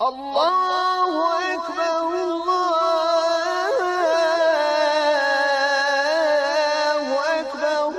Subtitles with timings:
[0.00, 1.12] الله
[1.54, 2.04] أكبر
[6.66, 7.06] الله
[7.40, 7.92] أكبر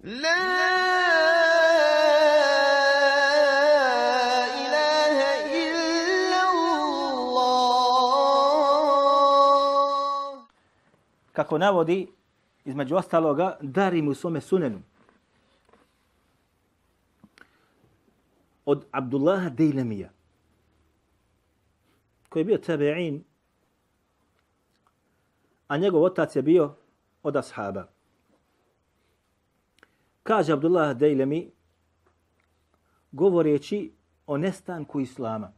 [0.00, 0.42] لا
[4.62, 5.18] إله
[5.62, 7.26] إلا الله
[11.32, 12.08] kako navodi
[12.64, 14.78] između ostaloga Darim u svome sunenu.
[18.71, 20.09] Od Abdullaha Dejlemija,
[22.29, 23.21] koji je bio tabe'in,
[25.67, 26.75] a njegov otac je bio
[27.23, 27.87] od ashaba.
[30.23, 31.51] Kaže Abdullah Dejlemi,
[33.11, 33.91] govoreći
[34.27, 35.51] o nestanku Islama.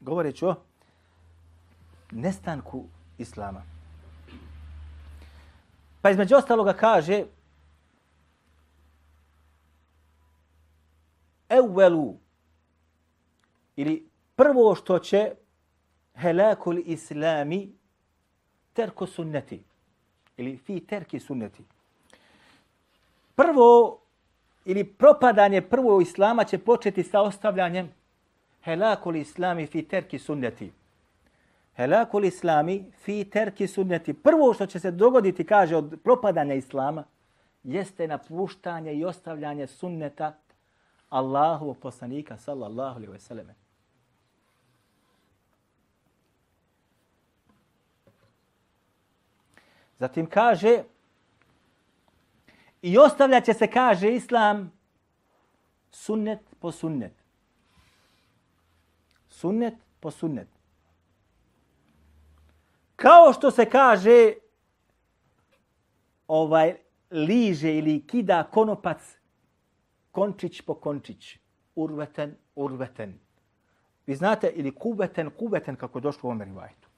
[0.00, 0.54] Govoreći o
[2.10, 2.84] nestanku
[3.18, 3.62] Islama.
[6.02, 7.24] Pa između ostaloga kaže
[11.64, 12.14] evvelu
[13.76, 15.32] ili prvo što će
[16.14, 17.72] helakul islami
[18.72, 19.62] terko sunneti
[20.36, 21.64] ili fi terki sunneti.
[23.34, 24.00] Prvo
[24.64, 27.90] ili propadanje prvo islama će početi sa ostavljanjem
[28.62, 30.72] helakul islami fi terki sunneti.
[31.76, 34.12] Helakul islami fi terki sunneti.
[34.12, 37.04] Prvo što će se dogoditi, kaže, od propadanja islama,
[37.62, 40.34] jeste napuštanje i ostavljanje sunneta
[41.10, 43.54] Allahu poslanika, sallallahu alaihi ve selleme.
[49.98, 50.84] Zatim kaže,
[52.82, 54.72] i ostavlja će se, kaže, islam
[55.90, 57.12] sunnet po sunnet.
[59.28, 60.48] Sunnet po sunnet.
[62.96, 64.34] Kao što se kaže
[66.28, 66.76] ovaj
[67.10, 68.98] liže ili kida konopac
[70.14, 71.38] končić po končić.
[71.74, 73.18] Urveten, urveten.
[74.06, 76.88] Vi znate, ili kubeten, kubeten, kako je došlo u ovom rivajtu.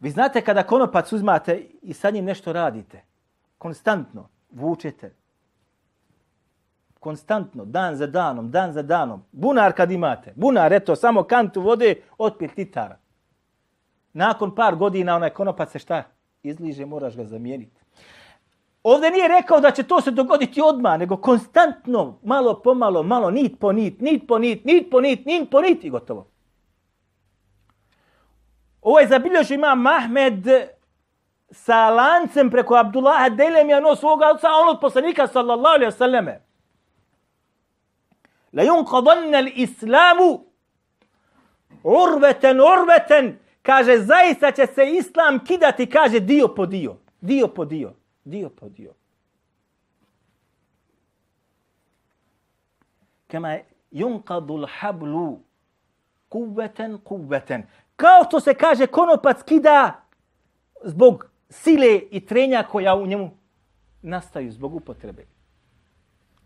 [0.00, 3.02] Vi znate kada konopac uzmate i sa njim nešto radite,
[3.58, 5.12] konstantno vučete,
[7.00, 9.22] konstantno, dan za danom, dan za danom.
[9.32, 12.98] Bunar kad imate, bunar, eto, samo kantu vode, otpit litara.
[14.12, 16.02] Nakon par godina onaj konopac se šta?
[16.42, 17.79] Izliže, moraš ga zamijeniti.
[18.82, 23.30] Ovdje nije rekao da će to se dogoditi odmah, nego konstantno, malo po malo, malo,
[23.30, 26.26] nit po nit, nit po nit, nit po nit, nit po nit i gotovo.
[28.82, 30.46] Ovo je zabilježio ima Mahmed
[31.50, 36.40] sa lancem preko Abdullaha Delemija no svoga oca, on od poslanika sallallahu alaihi wa sallame.
[38.52, 40.44] La yunqadanna al-islamu
[41.82, 47.92] urveten, urveten, kaže, zaista će se islam kidati, kaže, dio po dio, dio po dio,
[48.24, 48.92] dio po dio.
[53.26, 53.58] Kama
[53.92, 55.38] yunqadu hablu
[56.28, 57.62] kuvveten, kuvveten.
[57.96, 60.02] Kao što se kaže, konopac kida
[60.84, 63.30] zbog sile i trenja koja u njemu
[64.02, 65.26] nastaju zbog upotrebe.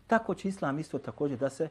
[0.07, 1.69] Tako će islam isto također da se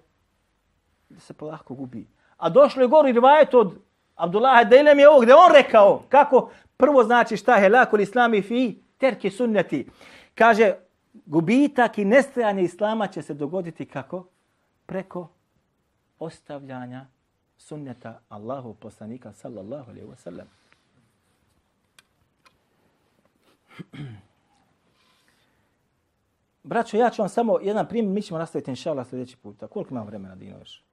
[1.09, 2.06] da se polako gubi.
[2.36, 3.78] A došlo je gori rivajet od
[4.15, 8.84] Abdullah Dejlem je ovo gdje on rekao kako prvo znači šta je lakul islami fi
[8.99, 9.87] terke sunneti.
[10.34, 10.75] Kaže
[11.27, 14.27] gubitak i nestajanje islama će se dogoditi kako?
[14.87, 15.28] Preko
[16.19, 17.06] ostavljanja
[17.56, 20.47] sunneta Allahu poslanika sallallahu alaihi wa sallam.
[26.62, 29.66] Braćo, ja ću vam samo jedan primjer, mi ćemo nastaviti inšala sljedeći puta.
[29.66, 30.84] Koliko imam vremena, Dino, još?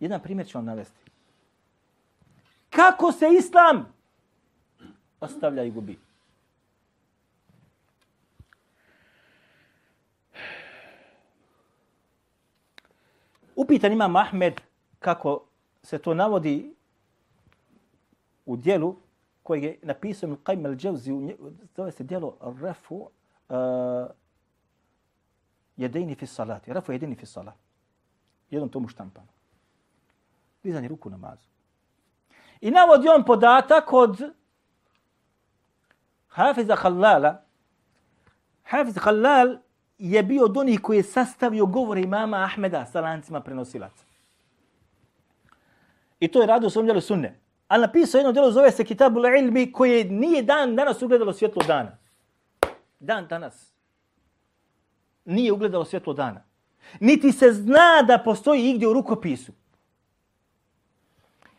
[0.00, 1.10] Jedan primjer ću vam navesti.
[2.70, 3.95] Kako se islam
[5.18, 5.98] Pa ostavlja i gubi?
[13.56, 14.60] Upitan ima Mahmed
[14.98, 15.44] kako
[15.82, 16.74] se to navodi
[18.46, 18.96] u dijelu
[19.42, 21.36] koji je napisao Ibn Qayyim al-Jawzi,
[21.76, 22.96] zove se dijelo Rafu
[23.48, 24.06] uh,
[25.76, 26.72] jedini fi salati.
[26.72, 27.58] Rafu jedini fi salati.
[28.50, 29.28] Jednom tomu štampano.
[30.62, 31.46] Dizanje ruku namazu.
[32.60, 34.20] I navodi on podatak od
[36.36, 37.42] Hafiza Khalala.
[38.64, 39.58] Hafiz Khalal
[39.98, 44.04] je bio od onih koji je sastavio govore imama Ahmeda sa lancima prenosilaca.
[46.20, 47.40] I to je radio u svom djelu sunne.
[47.68, 51.96] Ali napisao jedno djelo, zove se Kitabul Ilmi, koje nije dan danas ugledalo svjetlo dana.
[53.00, 53.72] Dan danas.
[55.24, 56.44] Nije ugledalo svjetlo dana.
[57.00, 59.52] Niti se zna da postoji igdje u rukopisu.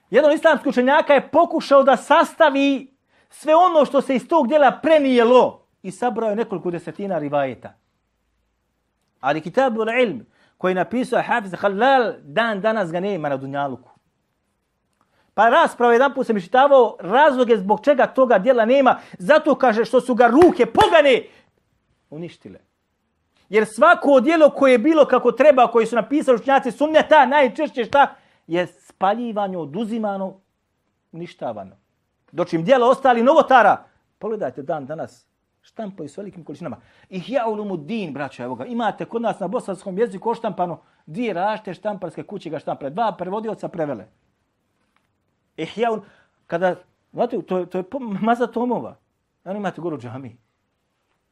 [0.09, 2.96] Jedan islamski učenjaka je pokušao da sastavi
[3.29, 7.74] sve ono što se iz tog djela prenijelo i sabrao je nekoliko desetina rivajeta.
[9.19, 10.25] Ali Kitabu ilm
[10.57, 13.89] koji je napisao Hafiz Halal, dan danas ga nema na Dunjaluku.
[15.33, 19.00] Pa rasprava jedan put sam išitavao razloge zbog čega toga dijela nema.
[19.18, 21.24] Zato kaže što su ga ruke pogane
[22.09, 22.59] uništile.
[23.50, 28.15] Jer svako dijelo koje je bilo kako treba, koji su napisali učenjaci sunneta, najčešće šta
[28.47, 30.39] je spaljivano, oduzimano,
[31.12, 31.75] uništavano.
[32.31, 33.83] Dočim dijelo ostali novotara,
[34.19, 35.27] pogledajte dan danas,
[35.62, 36.77] štampaju s velikim količinama.
[37.09, 38.65] Ihja ulumu din, braćo, evo ga.
[38.65, 42.89] Imate kod nas na bosanskom jeziku oštampano dvije rašte štamparske kuće ga štampale.
[42.89, 44.07] Dva prevodioca prevele.
[45.57, 45.89] E, Ihja
[46.47, 46.75] kada,
[47.12, 47.83] znate, to, to je
[48.21, 48.97] maza tomova.
[49.44, 50.38] Ano imate gore u džami.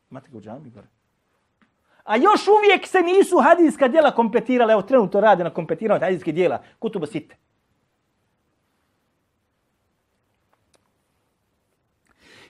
[0.10, 0.88] Imate ga u džami gore.
[2.04, 4.74] A još uvijek se nisu hadijska djela kompletirala.
[4.74, 6.62] Evo, trenutno rade na kompletiranju hadijskih djela.
[6.80, 7.36] Kutuba site.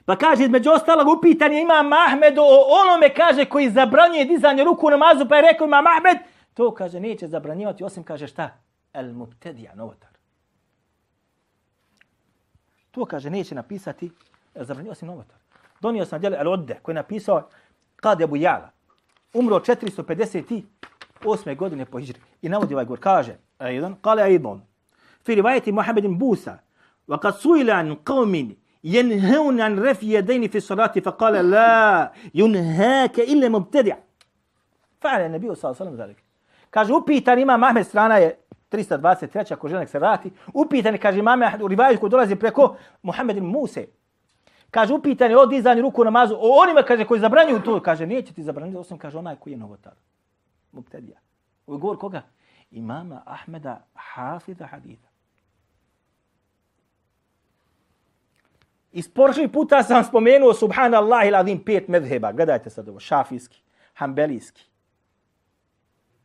[0.05, 2.45] Pa kaže, između ostalog, upitan je Imam Ahmed o
[2.81, 6.17] onome, kaže, koji zabranjuje dizanje ruku u namazu, pa je rekao Imam Ahmed,
[6.53, 8.49] to, kaže, neće zabranjivati, osim, kaže, šta?
[8.93, 10.09] El mubtedija, novotar.
[12.91, 14.11] To, kaže, neće napisati,
[14.55, 15.37] e, zabranjuje, osim novotar.
[15.81, 17.49] Donio sam djelo El Odde, koji je napisao
[17.95, 18.69] Kad Abu Jala.
[19.33, 21.55] Umro 458.
[21.55, 22.19] godine po Hijri.
[22.41, 24.61] I navodi ovaj govor, kaže, jedan, kale Aidon,
[25.25, 26.57] fi rivajeti Muhammedin Busa,
[27.07, 27.95] wa kad suila an
[28.84, 33.96] ينهون عن رفع يدين في الصلاة فقال لا ينهاك إلا مبتدع
[35.00, 36.24] فعل النبي صلى الله عليه وسلم ذلك
[36.70, 38.36] kaže upitan ima Mahmed strana je
[38.72, 43.46] 323 ako žele se vrati upitan kaže imam u rivaju koji dolazi preko Muhammed ibn
[43.46, 43.86] Muse
[44.70, 48.06] kaže upitan je o dizanju ruku na namazu o onima kaže koji zabranjuju to kaže
[48.06, 49.92] neće ti zabraniti osim kaže onaj koji je novotar
[50.72, 51.18] mubtedija
[51.66, 52.22] ovo govor koga
[52.70, 55.08] imama Ahmeda hafiza haditha
[58.95, 62.31] Iz prošli puta sam spomenuo, subhanallah iladim, pet medheba.
[62.31, 63.61] Gledajte sad ovo, šafijski,
[63.93, 64.63] hambelijski,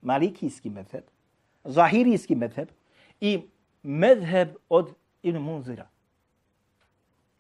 [0.02, 1.04] malikijski medheb,
[1.64, 2.68] zahirijski medheb
[3.20, 3.42] i
[3.82, 5.88] medheb od Ibn Munzira.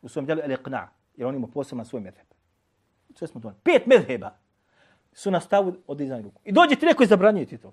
[0.02, 0.86] U svom djelu El-Iqna,
[1.16, 2.26] jer on ima posebno svoj medheb.
[3.14, 3.60] Sve smo donali.
[3.62, 4.30] Pet medheba
[5.12, 6.40] su na stavu od dizanja ruku.
[6.44, 7.72] I dođe ti neko i zabranjuje ti to.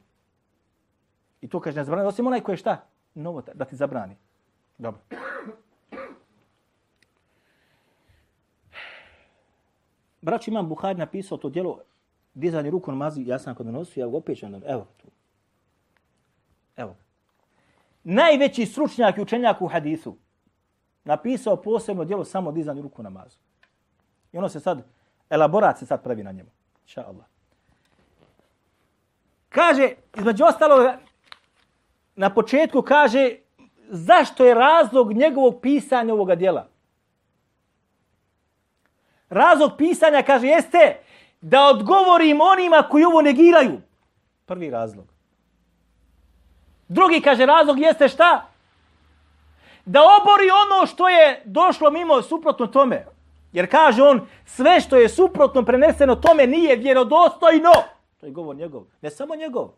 [1.42, 2.86] I to kaže ne zabranjuje, osim onaj koji je šta?
[3.14, 4.16] Novo, da ti zabrani.
[4.78, 5.02] Dobro.
[10.22, 11.80] Brać imam Buhari napisao to djelo
[12.34, 15.08] dizanje ruku namazi, ja sam kod donosio, ja ga opet evo tu.
[16.76, 16.96] Evo.
[18.04, 20.18] Najveći stručnjak i učenjak u hadisu
[21.04, 23.38] napisao posebno djelo samo dizanje ruku namazu.
[24.32, 24.84] I ono se sad,
[25.30, 26.50] elaborat se sad pravi na njemu.
[26.82, 27.26] Inša Allah.
[29.50, 30.88] Kaže, između ostalog,
[32.16, 33.36] na početku kaže,
[33.90, 36.68] zašto je razlog njegovog pisanja ovoga djela?
[39.30, 40.98] Razlog pisanja, kaže, jeste
[41.42, 43.82] da odgovorim onima koji ovo negiraju.
[44.46, 45.06] Prvi razlog.
[46.88, 48.48] Drugi, kaže, razlog jeste šta?
[49.86, 53.06] Da obori ono što je došlo mimo suprotno tome.
[53.52, 57.72] Jer kaže on, sve što je suprotno preneseno tome nije vjerodostojno.
[58.20, 58.84] To je govor njegov.
[59.02, 59.70] Ne samo njegov.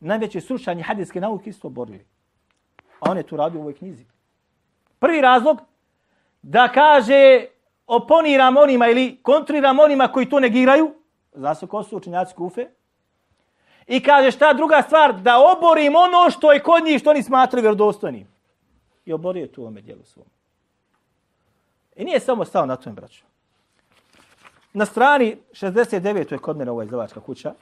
[0.00, 2.06] Najveće slušanje hadijske nauke isto borili.
[3.00, 4.04] A on je tu radio u ovoj knjizi.
[4.98, 5.60] Prvi razlog,
[6.42, 7.46] da kaže
[7.86, 10.94] oponiram onima ili kontriram onima koji to negiraju,
[11.34, 12.66] zna se ko su učenjaci kufe,
[13.86, 17.62] i kaže šta druga stvar, da oborim ono što je kod njih, što oni smatraju
[17.62, 18.28] vjerodostojnim.
[19.04, 20.26] I oborio tu ome dijelu svom.
[21.96, 23.24] I nije samo stao na tom, braću.
[24.72, 26.32] Na strani 69.
[26.32, 27.54] je kod mene ova izdavačka kuća.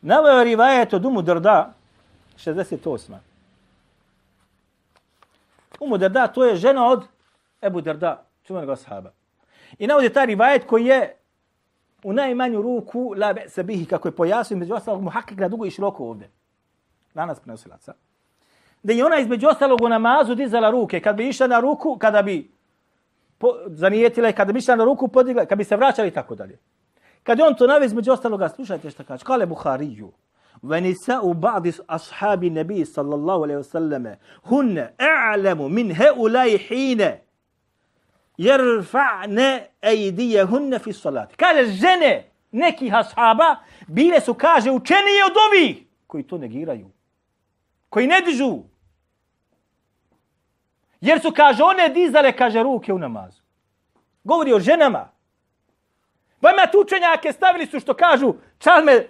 [0.00, 1.74] Navio je rivajet od Umu Drda,
[2.36, 3.16] 68.
[5.80, 7.04] Umu Drda, to je žena od
[7.62, 9.12] Ebu Drda, čuvenog ashaba.
[9.78, 11.16] I navodi taj rivajet koji je
[12.04, 15.48] u najmanju ruku la be se bihi, kako je pojasnio, među ostalog mu hakik na
[15.48, 16.28] dugo i široko ovde.
[17.14, 17.94] Danas prenosilaca.
[18.82, 21.00] Da je ona između ostalog u namazu dizala ruke.
[21.00, 22.50] Kad bi išla na ruku, kada bi
[23.38, 26.34] po, zanijetila i kada bi išla na ruku, podigla, kad bi se vraćali i tako
[26.34, 26.58] dalje.
[27.22, 29.24] Kad on to navez između ostaloga, slušajte što kaže.
[29.24, 30.12] Kale Buhariju.
[30.62, 37.18] ونساء بعض أصحاب النبي صلى الله عليه وسلم هن أعلم من هؤلاء حين
[38.38, 41.36] jerfa'ne ejdijehunne fi salati.
[41.36, 46.90] Kaže, žene nekih ashaba bile su, kaže, učenije od ovih koji to negiraju.
[47.88, 48.58] Koji ne dižu.
[51.00, 53.42] Jer su, kaže, one dizale, kaže, ruke u namazu.
[54.24, 55.08] Govori o ženama.
[56.40, 59.06] Pa ima tu učenjake, stavili su što kažu, čalme,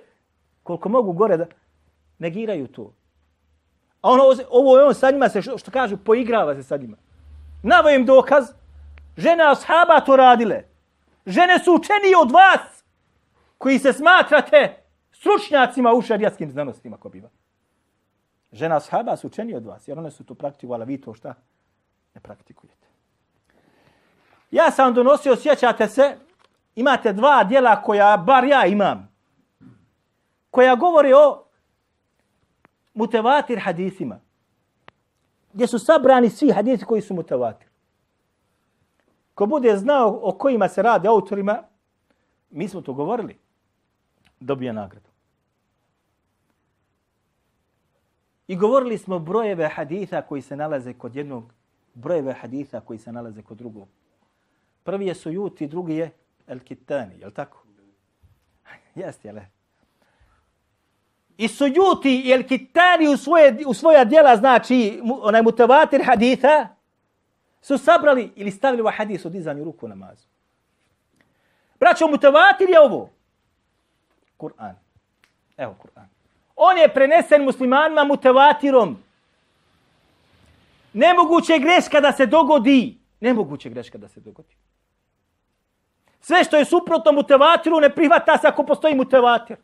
[0.62, 1.46] koliko mogu gore da
[2.18, 2.92] negiraju to.
[4.00, 6.96] A ono, ovo je on sa njima se, što, što kažu, poigrava se sa njima.
[7.62, 8.52] Navo im dokaz,
[9.16, 10.64] Žene ashaba to radile.
[11.26, 12.76] Žene su učenije od vas.
[13.58, 14.76] koji se smatrate
[15.12, 17.28] stručnjacima u šarijatskim znanostima ko biva.
[18.52, 21.34] Žena ashaba su učeni od vas, jer one su to praktikovali, vi to šta
[22.14, 22.86] ne praktikujete.
[24.50, 26.16] Ja sam donosio, sjećate se,
[26.74, 29.08] imate dva dijela koja bar ja imam,
[30.50, 31.44] koja govori o
[32.94, 34.20] mutevatir hadisima,
[35.52, 37.65] gdje su sabrani svi hadisi koji su mutevatir.
[39.36, 41.62] Ko bude znao o kojima se radi autorima,
[42.50, 43.36] mi smo to govorili,
[44.40, 45.08] dobija nagradu.
[48.48, 51.52] I govorili smo brojeve haditha koji se nalaze kod jednog,
[51.94, 53.88] brojeve haditha koji se nalaze kod drugog.
[54.84, 56.10] Prvi je Sujuti, drugi je
[56.46, 57.62] El Kitani, je li tako?
[58.94, 59.38] Jeste, jel?
[61.36, 66.75] I Sujuti i El Kitani u, svoje, u svoja djela, znači onaj mutavatir haditha,
[67.66, 70.26] su sabrali ili stavili ovaj u hadis o dizanju ruku namazu.
[71.80, 73.10] Braćo, mutavatir je ovo.
[74.38, 74.74] Kur'an.
[75.56, 76.06] Evo Kur'an.
[76.56, 78.98] On je prenesen muslimanima mutavatirom.
[80.92, 82.98] Nemoguće je greška da se dogodi.
[83.20, 84.54] Nemoguće je greška da se dogodi.
[86.20, 89.56] Sve što je suprotno mutavatiru ne prihvata se ako postoji mutavatir.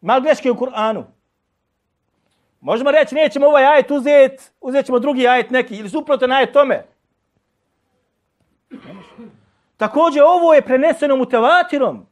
[0.00, 1.04] Mal greške u Kur'anu.
[2.60, 6.52] Možemo reći, nećemo ovaj ajet uzeti, uzet ćemo drugi ajet neki, ili suprotno na ajet
[6.52, 6.84] tome.
[9.76, 12.06] Također, ovo je preneseno mutevatirom.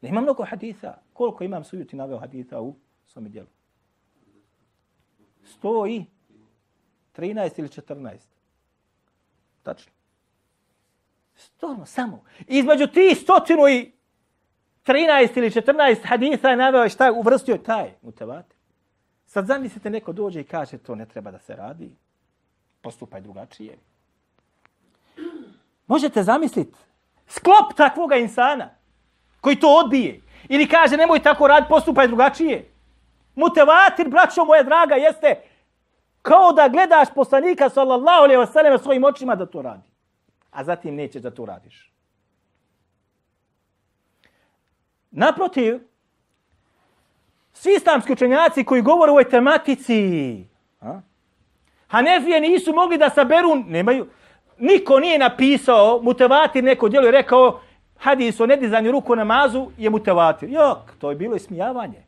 [0.00, 0.94] Ne ima mnogo haditha.
[1.12, 2.74] Koliko imam sujuti naveo haditha u
[3.06, 3.48] svome dijelu?
[5.62, 6.04] 100 i
[7.16, 8.16] 13 ili 14.
[9.62, 9.92] Tačno.
[11.34, 12.24] Stvarno, samo.
[12.46, 13.92] Između ti stotinu i
[14.86, 18.59] 13 ili 14 haditha je naveo šta je uvrstio taj mutavatir.
[19.30, 21.90] Sad zamislite neko dođe i kaže to ne treba da se radi.
[22.82, 23.78] Postupaj drugačije.
[25.86, 26.78] Možete zamisliti
[27.26, 28.70] sklop takvoga insana
[29.40, 30.20] koji to odbije.
[30.48, 32.70] Ili kaže nemoj tako rad, postupaj drugačije.
[33.34, 35.42] Mutevatir, braćo moje draga, jeste
[36.22, 39.88] kao da gledaš poslanika sallallahu alaihi ve sellem svojim očima da to radi.
[40.50, 41.92] A zatim nećeš da to radiš.
[45.10, 45.89] Naprotiv,
[47.52, 50.44] svi islamski učenjaci koji govore o ovoj tematici,
[50.80, 51.00] a?
[51.86, 54.06] Hanefije nisu mogli da saberu, nemaju,
[54.58, 57.60] niko nije napisao, mutevatir neko djelo i rekao,
[57.98, 60.50] hadis o nedizanju ruku namazu je mutevatir.
[60.50, 62.04] Jok, to je bilo ismijavanje.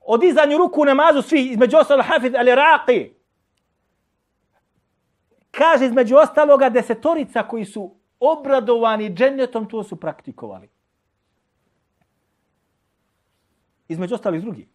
[0.00, 3.10] O dizanju ruku namazu svi, između ostalo Hafiz al-Iraqi,
[5.50, 10.73] kaže između ostaloga desetorica koji su obradovani džennetom, to su praktikovali.
[13.88, 14.68] Između ostalih drugi.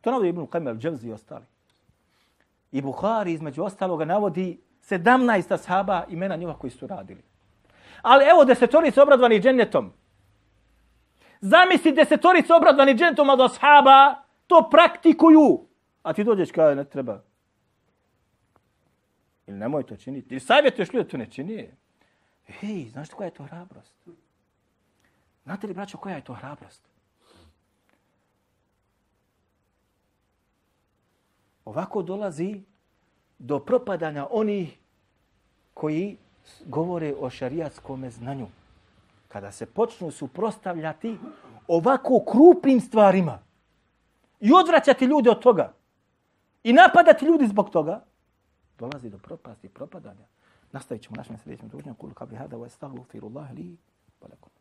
[0.00, 1.44] To navodi Ibn Qajmer al-Džavzi i ostali.
[2.72, 4.60] I Bukhari između ostaloga navodi
[4.90, 7.22] 17 ashaba imena njima koji su radili.
[8.02, 9.92] Ali evo desetorice obradvani džennetom.
[11.40, 14.14] Zamisli desetorice obradvani džennetom od ashaba,
[14.46, 15.66] to praktikuju.
[16.02, 17.22] A ti dođeš kada ne treba.
[19.46, 20.34] Ili nemoj to činiti.
[20.34, 21.70] Ili savjetuješ ljudi to ne čini.
[22.46, 23.94] Hej, znaš koja je to hrabrost?
[25.44, 26.95] Znate li, braćo, koja je to hrabrost?
[31.65, 32.63] Ovako dolazi
[33.39, 34.77] do propadanja onih
[35.73, 36.17] koji
[36.65, 38.47] govore o šariatskom znanju.
[39.27, 41.17] Kada se počnu suprostavljati
[41.67, 43.39] ovako krupnim stvarima
[44.39, 45.73] i odvraćati ljude od toga
[46.63, 48.03] i napadati ljudi zbog toga,
[48.79, 50.25] dolazi do propasti i propadanja.
[50.71, 51.95] Nastavit ćemo našem sljedećem družnjem.
[51.95, 53.77] Kulu kabli hada wa estagfirullahi li
[54.21, 54.51] wa lakum.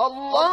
[0.00, 0.50] الله